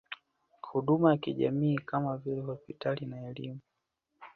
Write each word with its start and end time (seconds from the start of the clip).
Huduma 0.61 1.11
za 1.11 1.17
kijamii 1.17 1.75
kama 1.79 2.17
vile 2.17 2.41
hospitali 2.41 3.05
na 3.05 3.29
elimu 3.29 3.59